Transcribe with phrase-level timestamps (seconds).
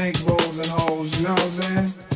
[0.00, 2.09] fake rolls and hoes, you know what I'm saying?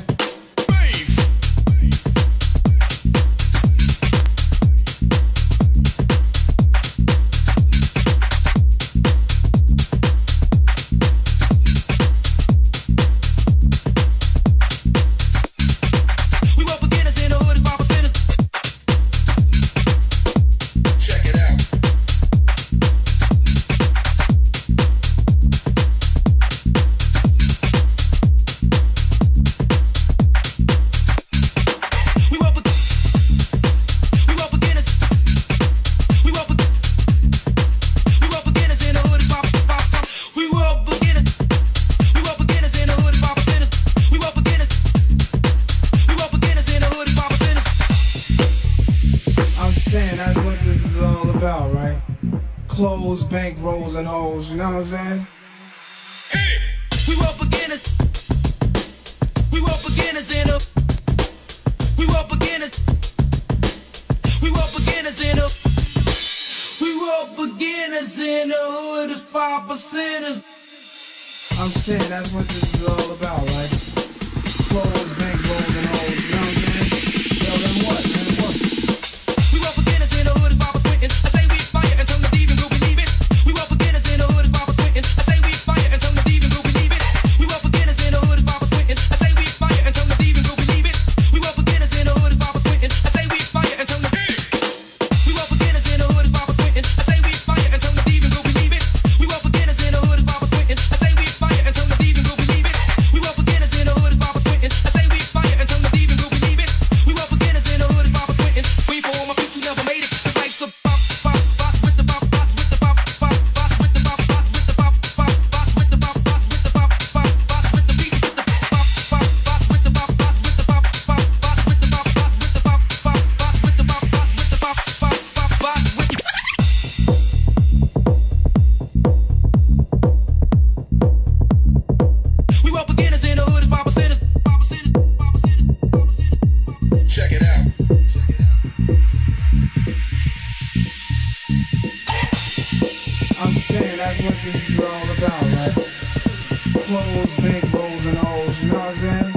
[146.85, 149.33] clothes, big rolls and hoes, you know what I'm saying?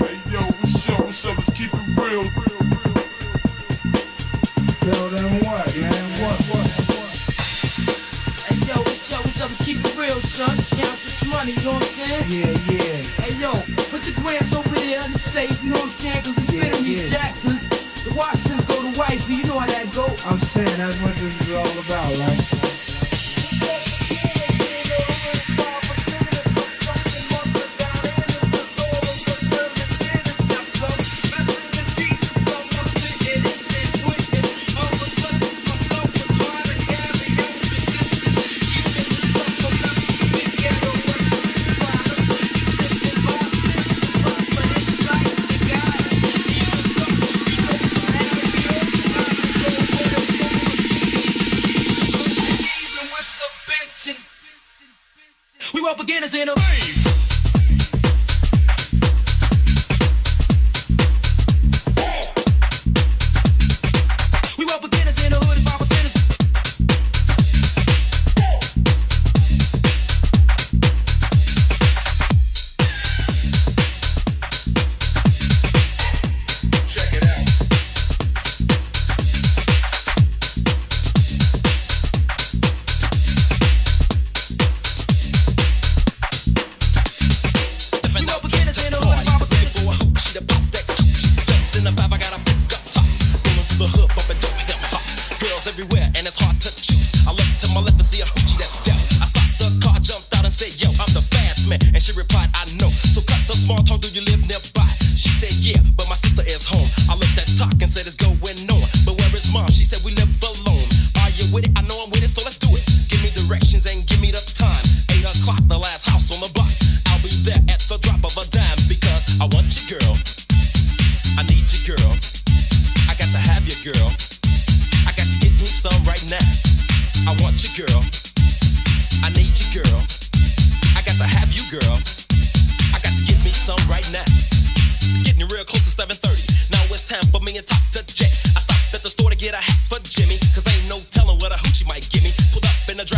[0.00, 3.04] Hey yo, what's up, what's up, let's keep it real, real, real.
[4.80, 6.66] Yo, then what, man, what, what?
[8.48, 11.64] Hey yo, what's up, what's up, let's keep it real, son, count this money, you
[11.64, 12.24] know what I'm saying?
[12.32, 12.96] Yeah, yeah.
[13.20, 13.52] Hey yo,
[13.92, 16.22] put the grants over there in the safe, you know what I'm saying?
[16.24, 16.96] Cause we yeah, spending yeah.
[16.96, 17.62] these Jacksons,
[18.04, 20.06] the Washingtons go to wifey, you know how that go.
[20.24, 22.55] I'm saying, that's what this is all about, right?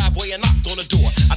[0.09, 1.05] I and knocked on the door.
[1.31, 1.37] I